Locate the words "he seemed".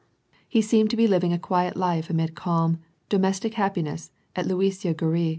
0.49-0.89